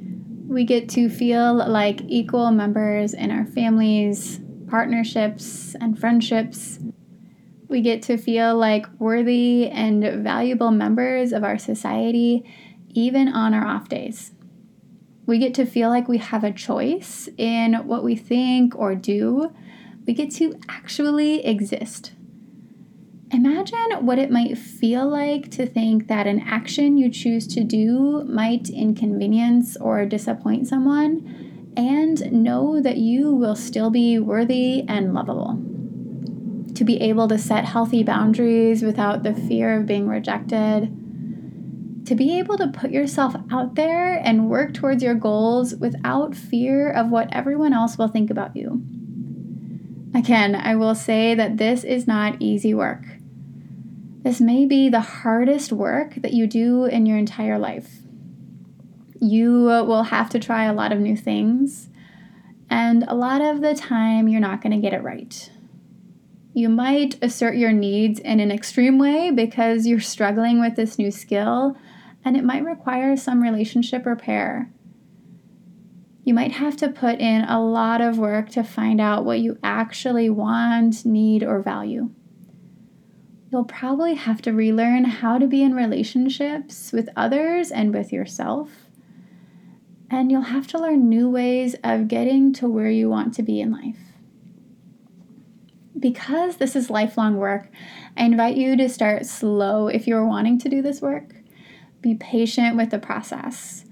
We 0.47 0.63
get 0.63 0.87
to 0.91 1.09
feel 1.09 1.55
like 1.55 2.03
equal 2.07 2.51
members 2.51 3.13
in 3.13 3.31
our 3.31 3.45
families, 3.47 4.39
partnerships, 4.69 5.75
and 5.81 5.99
friendships. 5.99 6.79
We 7.71 7.79
get 7.79 8.01
to 8.03 8.17
feel 8.17 8.57
like 8.57 8.85
worthy 8.99 9.69
and 9.69 10.21
valuable 10.21 10.71
members 10.71 11.31
of 11.31 11.45
our 11.45 11.57
society, 11.57 12.43
even 12.89 13.29
on 13.29 13.53
our 13.53 13.65
off 13.65 13.87
days. 13.87 14.33
We 15.25 15.37
get 15.37 15.53
to 15.53 15.65
feel 15.65 15.87
like 15.87 16.09
we 16.09 16.17
have 16.17 16.43
a 16.43 16.51
choice 16.51 17.29
in 17.37 17.75
what 17.87 18.03
we 18.03 18.17
think 18.17 18.75
or 18.75 18.93
do. 18.93 19.53
We 20.05 20.13
get 20.13 20.31
to 20.31 20.59
actually 20.67 21.45
exist. 21.45 22.11
Imagine 23.31 24.05
what 24.05 24.19
it 24.19 24.31
might 24.31 24.57
feel 24.57 25.07
like 25.07 25.49
to 25.51 25.65
think 25.65 26.09
that 26.09 26.27
an 26.27 26.41
action 26.41 26.97
you 26.97 27.09
choose 27.09 27.47
to 27.55 27.63
do 27.63 28.25
might 28.25 28.69
inconvenience 28.69 29.77
or 29.77 30.05
disappoint 30.05 30.67
someone, 30.67 31.71
and 31.77 32.33
know 32.33 32.81
that 32.81 32.97
you 32.97 33.31
will 33.33 33.55
still 33.55 33.89
be 33.89 34.19
worthy 34.19 34.83
and 34.89 35.13
lovable. 35.13 35.70
To 36.75 36.83
be 36.85 37.01
able 37.01 37.27
to 37.27 37.37
set 37.37 37.65
healthy 37.65 38.03
boundaries 38.03 38.81
without 38.81 39.23
the 39.23 39.33
fear 39.33 39.79
of 39.79 39.85
being 39.85 40.07
rejected. 40.07 40.97
To 42.05 42.15
be 42.15 42.39
able 42.39 42.57
to 42.57 42.67
put 42.67 42.91
yourself 42.91 43.35
out 43.51 43.75
there 43.75 44.13
and 44.13 44.49
work 44.49 44.73
towards 44.73 45.03
your 45.03 45.13
goals 45.13 45.75
without 45.75 46.35
fear 46.35 46.91
of 46.91 47.09
what 47.09 47.31
everyone 47.31 47.73
else 47.73 47.97
will 47.97 48.07
think 48.07 48.29
about 48.29 48.55
you. 48.55 48.83
Again, 50.13 50.55
I 50.55 50.75
will 50.75 50.95
say 50.95 51.35
that 51.35 51.57
this 51.57 51.83
is 51.83 52.07
not 52.07 52.41
easy 52.41 52.73
work. 52.73 53.05
This 54.23 54.41
may 54.41 54.65
be 54.65 54.89
the 54.89 54.99
hardest 54.99 55.71
work 55.71 56.15
that 56.15 56.33
you 56.33 56.47
do 56.47 56.85
in 56.85 57.05
your 57.05 57.17
entire 57.17 57.57
life. 57.57 57.99
You 59.19 59.51
will 59.53 60.03
have 60.03 60.29
to 60.31 60.39
try 60.39 60.65
a 60.65 60.73
lot 60.73 60.91
of 60.91 60.99
new 60.99 61.15
things, 61.15 61.89
and 62.69 63.03
a 63.07 63.15
lot 63.15 63.41
of 63.41 63.61
the 63.61 63.75
time, 63.75 64.27
you're 64.27 64.41
not 64.41 64.61
going 64.61 64.73
to 64.73 64.81
get 64.81 64.93
it 64.93 65.03
right. 65.03 65.49
You 66.53 66.69
might 66.69 67.21
assert 67.23 67.55
your 67.55 67.71
needs 67.71 68.19
in 68.19 68.39
an 68.39 68.51
extreme 68.51 68.99
way 68.99 69.31
because 69.31 69.87
you're 69.87 69.99
struggling 69.99 70.59
with 70.59 70.75
this 70.75 70.97
new 70.97 71.11
skill, 71.11 71.77
and 72.25 72.35
it 72.35 72.43
might 72.43 72.63
require 72.63 73.15
some 73.15 73.41
relationship 73.41 74.05
repair. 74.05 74.71
You 76.23 76.33
might 76.33 76.51
have 76.53 76.77
to 76.77 76.89
put 76.89 77.19
in 77.19 77.43
a 77.45 77.63
lot 77.63 78.01
of 78.01 78.17
work 78.17 78.49
to 78.49 78.63
find 78.63 79.01
out 79.01 79.25
what 79.25 79.39
you 79.39 79.57
actually 79.63 80.29
want, 80.29 81.05
need, 81.05 81.43
or 81.43 81.61
value 81.61 82.11
you'll 83.51 83.65
probably 83.65 84.13
have 84.15 84.41
to 84.41 84.53
relearn 84.53 85.03
how 85.03 85.37
to 85.37 85.45
be 85.45 85.61
in 85.61 85.73
relationships 85.73 86.91
with 86.93 87.09
others 87.17 87.69
and 87.69 87.93
with 87.93 88.13
yourself. 88.13 88.69
And 90.09 90.31
you'll 90.31 90.41
have 90.41 90.67
to 90.67 90.79
learn 90.79 91.09
new 91.09 91.29
ways 91.29 91.75
of 91.83 92.07
getting 92.07 92.53
to 92.53 92.69
where 92.69 92.89
you 92.89 93.09
want 93.09 93.33
to 93.35 93.43
be 93.43 93.59
in 93.59 93.71
life. 93.71 94.10
Because 96.01 96.57
this 96.57 96.75
is 96.75 96.89
lifelong 96.89 97.37
work, 97.37 97.69
I 98.17 98.25
invite 98.25 98.57
you 98.57 98.75
to 98.75 98.89
start 98.89 99.27
slow 99.27 99.87
if 99.87 100.07
you're 100.07 100.25
wanting 100.25 100.57
to 100.59 100.69
do 100.69 100.81
this 100.81 100.99
work. 100.99 101.35
Be 102.01 102.15
patient 102.15 102.75
with 102.75 102.89
the 102.89 102.97
process. 102.97 103.85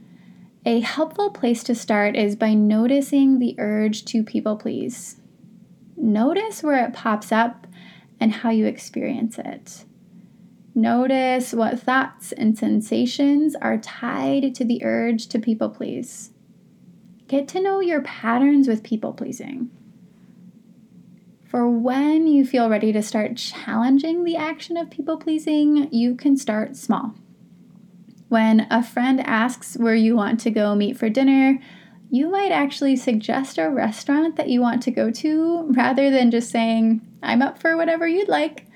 A 0.66 0.80
helpful 0.80 1.30
place 1.30 1.64
to 1.64 1.76
start 1.76 2.16
is 2.16 2.36
by 2.36 2.56
noticing 2.56 3.38
the 3.38 3.56
urge 3.60 4.06
to 4.06 4.24
people 4.24 4.58
please. 4.58 5.18
Notice 5.96 6.64
where 6.64 6.84
it 6.84 6.94
pops 6.94 7.32
up 7.32 7.68
and 8.20 8.34
how 8.34 8.50
you 8.50 8.66
experience 8.66 9.38
it. 9.38 9.86
Notice 10.74 11.54
what 11.54 11.80
thoughts 11.80 12.32
and 12.32 12.58
sensations 12.58 13.56
are 13.62 13.78
tied 13.78 14.56
to 14.56 14.66
the 14.66 14.84
urge 14.84 15.28
to 15.28 15.38
people 15.38 15.70
please. 15.70 16.32
Get 17.28 17.48
to 17.50 17.62
know 17.62 17.80
your 17.80 18.02
patterns 18.02 18.68
with 18.68 18.82
people 18.82 19.14
pleasing. 19.14 19.70
For 21.50 21.68
when 21.68 22.28
you 22.28 22.46
feel 22.46 22.70
ready 22.70 22.94
to 22.94 23.02
start 23.02 23.36
challenging 23.36 24.24
the 24.24 24.36
action 24.36 24.78
of 24.78 24.92
people 24.92 25.18
pleasing, 25.18 25.92
you 25.92 26.14
can 26.14 26.38
start 26.38 26.76
small. 26.76 27.16
When 28.28 28.68
a 28.70 28.84
friend 28.84 29.20
asks 29.22 29.76
where 29.76 29.96
you 29.96 30.16
want 30.16 30.40
to 30.42 30.52
go 30.52 30.76
meet 30.76 30.96
for 30.96 31.10
dinner, 31.10 31.60
you 32.12 32.30
might 32.30 32.52
actually 32.52 32.96
suggest 32.96 33.58
a 33.58 33.68
restaurant 33.68 34.36
that 34.36 34.50
you 34.50 34.62
want 34.62 34.84
to 34.84 34.92
go 34.92 35.10
to 35.10 35.72
rather 35.72 36.12
than 36.12 36.30
just 36.30 36.52
saying, 36.52 37.02
I'm 37.24 37.42
up 37.42 37.58
for 37.58 37.76
whatever 37.76 38.08
you'd 38.08 38.30
like. 38.30 38.68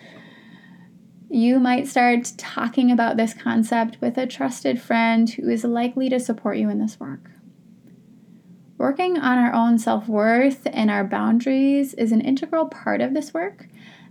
You 1.30 1.60
might 1.60 1.88
start 1.88 2.32
talking 2.38 2.90
about 2.90 3.18
this 3.18 3.36
concept 3.36 4.02
with 4.02 4.18
a 4.18 4.26
trusted 4.26 4.82
friend 4.82 5.30
who 5.30 5.48
is 5.48 5.64
likely 5.64 6.10
to 6.10 6.20
support 6.20 6.58
you 6.58 6.72
in 6.72 6.80
this 6.80 7.00
work. 7.00 7.30
Working 8.78 9.18
on 9.18 9.38
our 9.38 9.54
own 9.54 9.78
self 9.78 10.08
worth 10.08 10.68
and 10.72 10.90
our 10.90 11.04
boundaries 11.04 11.94
is 11.94 12.12
an 12.12 12.22
integral 12.22 12.68
part 12.68 13.02
of 13.02 13.14
this 13.14 13.34
work, 13.34 13.68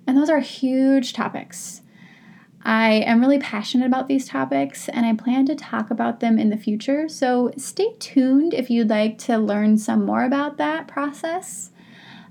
and 0.07 0.17
those 0.17 0.31
are 0.31 0.41
huge 0.41 1.13
topics. 1.13 1.83
I 2.65 2.93
am 3.07 3.21
really 3.21 3.41
passionate 3.41 3.87
about 3.87 4.07
these 4.07 4.29
topics 4.29 4.89
and 4.89 5.05
I 5.05 5.15
plan 5.15 5.47
to 5.47 5.57
talk 5.57 5.91
about 5.91 6.21
them 6.21 6.39
in 6.39 6.51
the 6.51 6.57
future. 6.57 7.09
So 7.09 7.53
stay 7.57 7.95
tuned 7.99 8.55
if 8.55 8.71
you'd 8.71 8.89
like 8.89 9.19
to 9.19 9.37
learn 9.37 9.79
some 9.79 10.07
more 10.07 10.25
about 10.25 10.59
that 10.59 10.87
process. 10.87 11.71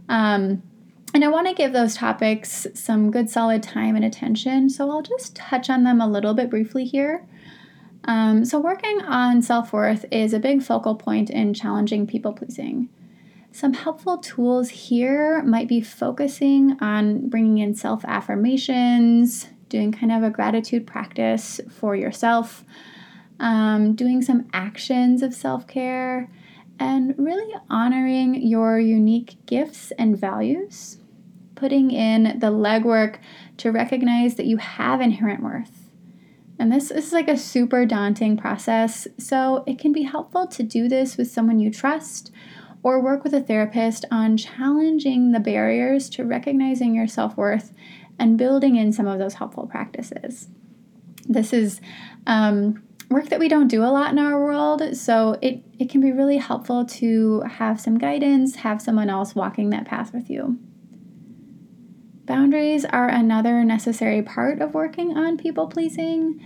Um, 0.07 0.63
and 1.13 1.25
I 1.25 1.27
want 1.27 1.47
to 1.47 1.53
give 1.53 1.73
those 1.73 1.95
topics 1.95 2.65
some 2.73 3.11
good 3.11 3.29
solid 3.29 3.61
time 3.61 3.97
and 3.97 4.05
attention. 4.05 4.69
So 4.69 4.89
I'll 4.89 5.01
just 5.01 5.35
touch 5.35 5.69
on 5.69 5.83
them 5.83 5.99
a 5.99 6.07
little 6.07 6.33
bit 6.33 6.49
briefly 6.49 6.85
here. 6.85 7.27
Um, 8.05 8.45
so, 8.45 8.59
working 8.59 9.01
on 9.01 9.41
self 9.41 9.71
worth 9.73 10.05
is 10.11 10.33
a 10.33 10.39
big 10.39 10.63
focal 10.63 10.95
point 10.95 11.29
in 11.29 11.53
challenging 11.53 12.07
people 12.07 12.33
pleasing. 12.33 12.89
Some 13.51 13.73
helpful 13.73 14.17
tools 14.17 14.69
here 14.69 15.43
might 15.43 15.67
be 15.67 15.81
focusing 15.81 16.77
on 16.81 17.27
bringing 17.27 17.59
in 17.59 17.75
self 17.75 18.03
affirmations, 18.05 19.47
doing 19.69 19.91
kind 19.91 20.11
of 20.11 20.23
a 20.23 20.29
gratitude 20.29 20.87
practice 20.87 21.59
for 21.69 21.95
yourself, 21.95 22.63
um, 23.39 23.93
doing 23.93 24.21
some 24.21 24.47
actions 24.53 25.21
of 25.21 25.33
self 25.33 25.67
care, 25.67 26.29
and 26.79 27.13
really 27.17 27.53
honoring 27.69 28.41
your 28.41 28.79
unique 28.79 29.35
gifts 29.45 29.91
and 29.99 30.17
values, 30.17 30.97
putting 31.53 31.91
in 31.91 32.39
the 32.39 32.47
legwork 32.47 33.17
to 33.57 33.71
recognize 33.71 34.35
that 34.35 34.47
you 34.47 34.57
have 34.57 35.01
inherent 35.01 35.43
worth. 35.43 35.80
And 36.61 36.71
this 36.71 36.91
is 36.91 37.11
like 37.11 37.27
a 37.27 37.37
super 37.37 37.87
daunting 37.87 38.37
process, 38.37 39.07
so 39.17 39.63
it 39.65 39.79
can 39.79 39.91
be 39.91 40.03
helpful 40.03 40.45
to 40.45 40.61
do 40.61 40.87
this 40.87 41.17
with 41.17 41.31
someone 41.31 41.57
you 41.57 41.71
trust 41.71 42.31
or 42.83 43.01
work 43.01 43.23
with 43.23 43.33
a 43.33 43.41
therapist 43.41 44.05
on 44.11 44.37
challenging 44.37 45.31
the 45.31 45.39
barriers 45.39 46.07
to 46.11 46.23
recognizing 46.23 46.93
your 46.93 47.07
self 47.07 47.35
worth 47.35 47.73
and 48.19 48.37
building 48.37 48.75
in 48.75 48.93
some 48.93 49.07
of 49.07 49.17
those 49.17 49.33
helpful 49.33 49.65
practices. 49.65 50.49
This 51.27 51.51
is 51.51 51.81
um, 52.27 52.83
work 53.09 53.29
that 53.29 53.39
we 53.39 53.49
don't 53.49 53.67
do 53.67 53.83
a 53.83 53.89
lot 53.89 54.11
in 54.11 54.19
our 54.19 54.39
world, 54.39 54.95
so 54.95 55.39
it, 55.41 55.63
it 55.79 55.89
can 55.89 55.99
be 55.99 56.11
really 56.11 56.37
helpful 56.37 56.85
to 56.85 57.41
have 57.41 57.81
some 57.81 57.97
guidance, 57.97 58.57
have 58.57 58.83
someone 58.83 59.09
else 59.09 59.33
walking 59.33 59.71
that 59.71 59.85
path 59.85 60.13
with 60.13 60.29
you. 60.29 60.59
Boundaries 62.25 62.85
are 62.85 63.09
another 63.09 63.63
necessary 63.63 64.21
part 64.21 64.61
of 64.61 64.75
working 64.75 65.17
on 65.17 65.37
people 65.37 65.67
pleasing. 65.67 66.39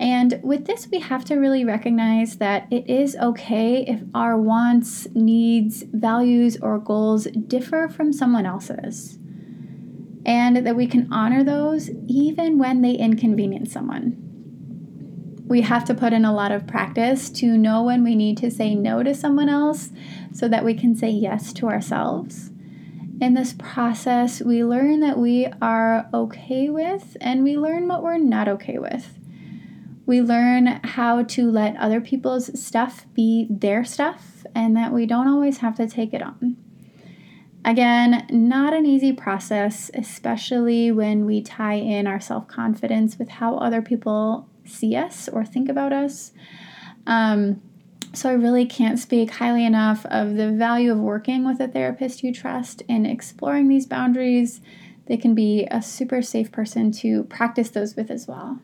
And 0.00 0.40
with 0.42 0.66
this, 0.66 0.88
we 0.90 0.98
have 1.00 1.24
to 1.26 1.36
really 1.36 1.64
recognize 1.64 2.38
that 2.38 2.66
it 2.72 2.88
is 2.90 3.14
okay 3.16 3.84
if 3.86 4.02
our 4.14 4.36
wants, 4.36 5.06
needs, 5.14 5.84
values, 5.92 6.56
or 6.60 6.78
goals 6.78 7.24
differ 7.46 7.88
from 7.88 8.12
someone 8.12 8.44
else's. 8.44 9.18
And 10.26 10.66
that 10.66 10.76
we 10.76 10.86
can 10.86 11.12
honor 11.12 11.44
those 11.44 11.90
even 12.08 12.58
when 12.58 12.82
they 12.82 12.92
inconvenience 12.92 13.72
someone. 13.72 14.16
We 15.46 15.62
have 15.62 15.84
to 15.86 15.94
put 15.94 16.12
in 16.12 16.24
a 16.24 16.34
lot 16.34 16.52
of 16.52 16.66
practice 16.66 17.30
to 17.30 17.56
know 17.58 17.82
when 17.82 18.02
we 18.02 18.14
need 18.14 18.36
to 18.38 18.50
say 18.50 18.74
no 18.74 19.02
to 19.02 19.14
someone 19.14 19.48
else 19.48 19.90
so 20.32 20.48
that 20.48 20.64
we 20.64 20.74
can 20.74 20.94
say 20.94 21.10
yes 21.10 21.52
to 21.54 21.68
ourselves. 21.68 22.50
In 23.20 23.34
this 23.34 23.52
process, 23.52 24.40
we 24.40 24.64
learn 24.64 25.00
that 25.00 25.18
we 25.18 25.46
are 25.60 26.08
okay 26.14 26.70
with 26.70 27.18
and 27.20 27.44
we 27.44 27.58
learn 27.58 27.86
what 27.86 28.02
we're 28.02 28.16
not 28.16 28.48
okay 28.48 28.78
with. 28.78 29.18
We 30.06 30.22
learn 30.22 30.80
how 30.82 31.24
to 31.24 31.50
let 31.50 31.76
other 31.76 32.00
people's 32.00 32.58
stuff 32.58 33.04
be 33.12 33.46
their 33.50 33.84
stuff 33.84 34.46
and 34.54 34.74
that 34.76 34.92
we 34.92 35.04
don't 35.04 35.28
always 35.28 35.58
have 35.58 35.76
to 35.76 35.86
take 35.86 36.14
it 36.14 36.22
on. 36.22 36.56
Again, 37.62 38.26
not 38.30 38.72
an 38.72 38.86
easy 38.86 39.12
process, 39.12 39.90
especially 39.92 40.90
when 40.90 41.26
we 41.26 41.42
tie 41.42 41.74
in 41.74 42.06
our 42.06 42.20
self 42.20 42.48
confidence 42.48 43.18
with 43.18 43.28
how 43.28 43.56
other 43.56 43.82
people 43.82 44.48
see 44.64 44.96
us 44.96 45.28
or 45.28 45.44
think 45.44 45.68
about 45.68 45.92
us. 45.92 46.32
Um, 47.06 47.60
so, 48.12 48.28
I 48.28 48.32
really 48.32 48.66
can't 48.66 48.98
speak 48.98 49.30
highly 49.30 49.64
enough 49.64 50.04
of 50.06 50.34
the 50.36 50.50
value 50.50 50.90
of 50.90 50.98
working 50.98 51.44
with 51.44 51.60
a 51.60 51.68
therapist 51.68 52.24
you 52.24 52.34
trust 52.34 52.82
in 52.88 53.06
exploring 53.06 53.68
these 53.68 53.86
boundaries. 53.86 54.60
They 55.06 55.16
can 55.16 55.34
be 55.34 55.66
a 55.70 55.80
super 55.80 56.20
safe 56.20 56.50
person 56.50 56.90
to 56.92 57.24
practice 57.24 57.70
those 57.70 57.94
with 57.94 58.10
as 58.10 58.26
well. 58.26 58.58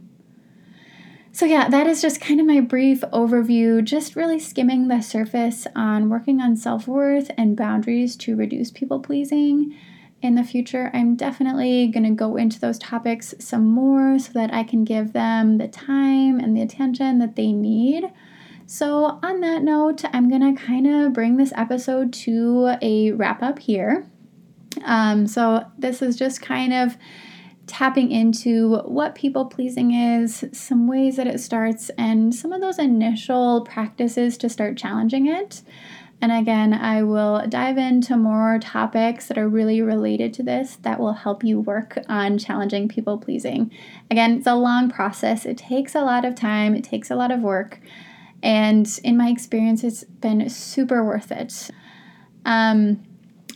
So, 1.31 1.45
yeah, 1.45 1.69
that 1.69 1.87
is 1.87 2.01
just 2.01 2.21
kind 2.21 2.41
of 2.41 2.47
my 2.47 2.61
brief 2.61 3.03
overview, 3.13 3.85
just 3.85 4.17
really 4.17 4.39
skimming 4.39 4.89
the 4.89 5.01
surface 5.01 5.67
on 5.77 6.09
working 6.09 6.41
on 6.41 6.57
self 6.57 6.89
worth 6.89 7.31
and 7.37 7.57
boundaries 7.57 8.17
to 8.17 8.35
reduce 8.35 8.71
people 8.71 9.01
pleasing. 9.01 9.77
In 10.23 10.35
the 10.35 10.45
future, 10.45 10.91
I'm 10.95 11.15
definitely 11.15 11.89
going 11.89 12.05
to 12.05 12.11
go 12.11 12.37
into 12.37 12.59
those 12.59 12.79
topics 12.79 13.35
some 13.39 13.67
more 13.67 14.19
so 14.19 14.33
that 14.33 14.53
I 14.53 14.65
can 14.65 14.83
give 14.85 15.13
them 15.13 15.59
the 15.59 15.69
time 15.69 16.41
and 16.41 16.57
the 16.57 16.63
attention 16.63 17.19
that 17.19 17.37
they 17.37 17.53
need. 17.53 18.11
So, 18.69 19.21
on 19.23 19.41
that 19.41 19.63
note, 19.63 20.05
I'm 20.13 20.29
going 20.29 20.55
to 20.55 20.61
kind 20.61 20.89
of 20.89 21.13
bring 21.13 21.37
this 21.37 21.53
episode 21.55 22.13
to 22.15 22.77
a 22.83 23.13
wrap 23.13 23.41
up 23.41 23.61
here. 23.61 24.07
Um, 24.85 25.29
so, 25.29 25.65
this 25.79 26.03
is 26.03 26.17
just 26.17 26.43
kind 26.43 26.73
of 26.73 26.97
tapping 27.69 28.11
into 28.11 28.79
what 28.79 29.15
people 29.15 29.45
pleasing 29.45 29.93
is, 29.95 30.45
some 30.53 30.89
ways 30.89 31.15
that 31.17 31.29
it 31.29 31.39
starts, 31.39 31.91
and 31.91 32.35
some 32.35 32.53
of 32.53 32.61
those 32.61 32.79
initial 32.79 33.65
practices 33.65 34.37
to 34.39 34.49
start 34.49 34.77
challenging 34.77 35.29
it. 35.29 35.63
And 36.21 36.33
again, 36.33 36.73
I 36.73 37.03
will 37.03 37.47
dive 37.49 37.77
into 37.79 38.17
more 38.17 38.59
topics 38.59 39.27
that 39.29 39.39
are 39.39 39.49
really 39.49 39.83
related 39.83 40.33
to 40.35 40.43
this 40.43 40.77
that 40.77 40.99
will 40.99 41.13
help 41.13 41.45
you 41.45 41.61
work 41.61 41.99
on 42.09 42.39
challenging 42.39 42.89
people 42.89 43.19
pleasing. 43.19 43.71
Again, 44.11 44.39
it's 44.39 44.47
a 44.47 44.55
long 44.55 44.89
process, 44.89 45.45
it 45.45 45.59
takes 45.59 45.95
a 45.95 46.01
lot 46.01 46.25
of 46.25 46.35
time, 46.35 46.75
it 46.75 46.83
takes 46.85 47.11
a 47.11 47.17
lot 47.17 47.31
of 47.31 47.41
work. 47.41 47.81
And 48.47 49.01
in 49.03 49.17
my 49.17 49.29
experience, 49.29 49.83
it's 49.83 50.05
been 50.05 50.49
super 50.49 51.05
worth 51.05 51.33
it. 51.33 51.69
Um, 52.45 53.03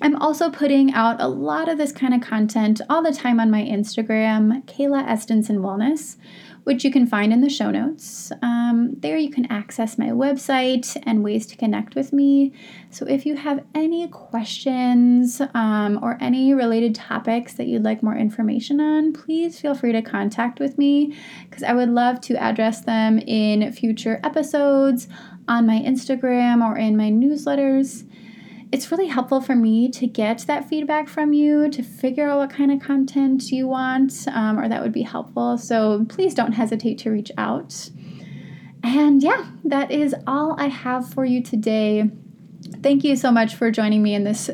I'm 0.03 0.17
also 0.17 0.51
putting 0.51 0.93
out 0.95 1.21
a 1.21 1.29
lot 1.29 1.69
of 1.69 1.79
this 1.79 1.93
kind 1.93 2.13
of 2.13 2.21
content 2.21 2.81
all 2.91 3.01
the 3.01 3.13
time 3.13 3.39
on 3.39 3.53
my 3.53 3.63
Instagram, 3.63 4.65
Kayla 4.65 5.07
Estenson 5.07 5.59
Wellness, 5.59 6.17
which 6.71 6.85
you 6.85 6.93
can 6.93 7.05
find 7.05 7.33
in 7.33 7.41
the 7.41 7.51
show 7.51 7.69
notes. 7.69 8.31
Um, 8.43 8.93
there 8.99 9.17
you 9.17 9.29
can 9.29 9.45
access 9.51 9.99
my 9.99 10.11
website 10.11 10.97
and 11.03 11.25
ways 11.25 11.45
to 11.47 11.57
connect 11.57 11.97
with 11.97 12.13
me. 12.13 12.53
So 12.91 13.05
if 13.07 13.27
you 13.27 13.35
have 13.35 13.65
any 13.75 14.07
questions 14.07 15.43
um, 15.53 15.99
or 16.01 16.17
any 16.21 16.55
related 16.55 16.95
topics 16.95 17.55
that 17.55 17.67
you'd 17.67 17.83
like 17.83 18.05
more 18.05 18.15
information 18.15 18.81
on, 18.81 19.13
please 19.13 19.59
feel 19.59 19.75
free 19.75 19.91
to 19.91 20.01
contact 20.01 20.61
with 20.61 20.79
me 20.79 21.19
because 21.43 21.65
I 21.65 21.73
would 21.73 21.89
love 21.89 22.21
to 22.21 22.37
address 22.37 22.83
them 22.83 23.19
in 23.19 23.73
future 23.73 24.21
episodes 24.23 25.09
on 25.49 25.67
my 25.67 25.81
Instagram 25.81 26.65
or 26.65 26.79
in 26.79 26.97
my 26.97 27.11
newsletters 27.11 28.05
it's 28.73 28.91
really 28.91 29.07
helpful 29.07 29.41
for 29.41 29.57
me 29.57 29.91
to 29.91 30.07
get 30.07 30.41
that 30.47 30.69
feedback 30.69 31.09
from 31.09 31.33
you 31.33 31.69
to 31.71 31.83
figure 31.83 32.29
out 32.29 32.39
what 32.39 32.51
kind 32.51 32.71
of 32.71 32.81
content 32.81 33.51
you 33.51 33.67
want 33.67 34.27
um, 34.29 34.59
or 34.59 34.69
that 34.69 34.81
would 34.83 34.93
be 34.93 35.03
helpful. 35.03 35.59
So 35.59 36.07
please 36.09 36.35
don't 36.35 36.53
hesitate 36.53 36.99
to 36.99 37.11
reach 37.11 37.33
out. 37.37 37.91
And 38.83 39.23
yeah, 39.23 39.47
that 39.65 39.91
is 39.91 40.15
all 40.27 40.55
I 40.59 40.69
have 40.69 41.13
for 41.13 41.25
you 41.25 41.43
today. 41.43 42.11
Thank 42.83 43.05
you 43.05 43.17
so 43.17 43.31
much 43.31 43.57
for 43.57 43.71
joining 43.71 44.03
me 44.03 44.15
in 44.15 44.25
this 44.25 44.51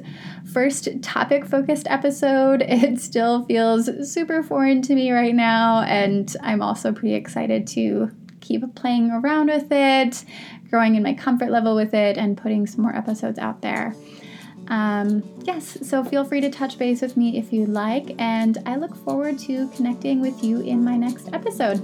first 0.53 0.89
topic 1.03 1.45
focused 1.45 1.87
episode. 1.89 2.63
It 2.67 3.01
still 3.01 3.45
feels 3.45 3.91
super 4.11 4.43
foreign 4.43 4.83
to 4.83 4.95
me 4.95 5.13
right 5.13 5.35
now, 5.35 5.83
and 5.83 6.35
I'm 6.43 6.63
also 6.63 6.93
pretty 6.93 7.15
excited 7.15 7.67
to 7.69 8.11
keep 8.47 8.75
playing 8.75 9.11
around 9.11 9.49
with 9.49 9.71
it, 9.71 10.25
growing 10.71 10.95
in 10.95 11.03
my 11.03 11.15
comfort 11.15 11.51
level 11.51 11.75
with 11.75 11.95
it, 11.95 12.17
and 12.17 12.37
putting 12.37 12.67
some 12.67 12.83
more 12.83 12.95
episodes 12.95 13.39
out 13.39 13.63
there. 13.63 13.95
Um, 14.69 15.23
yes, 15.45 15.79
so 15.83 16.03
feel 16.03 16.25
free 16.25 16.41
to 16.41 16.51
touch 16.51 16.79
base 16.79 17.01
with 17.01 17.17
me 17.17 17.39
if 17.39 17.53
you'd 17.53 17.69
like, 17.69 18.15
and 18.19 18.59
I 18.67 18.77
look 18.77 18.95
forward 18.97 19.39
to 19.41 19.69
connecting 19.71 20.21
with 20.21 20.43
you 20.43 20.61
in 20.61 20.85
my 20.85 20.97
next 20.97 21.29
episode. 21.33 21.81